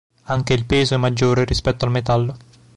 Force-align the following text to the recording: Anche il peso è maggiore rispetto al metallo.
Anche 0.33 0.53
il 0.53 0.65
peso 0.65 0.95
è 0.95 0.97
maggiore 0.97 1.45
rispetto 1.45 1.85
al 1.85 1.91
metallo. 1.91 2.35